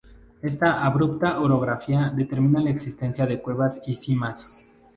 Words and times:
Esta 0.41 0.83
abrupta 0.83 1.39
orografía 1.39 2.09
determina 2.11 2.59
la 2.59 2.71
existencia 2.71 3.27
de 3.27 3.39
cuevas 3.39 3.83
y 3.85 3.93
simas. 3.97 4.49